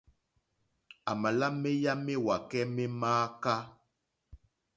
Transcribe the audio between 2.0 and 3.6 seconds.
méwàkɛ́ mé mááká.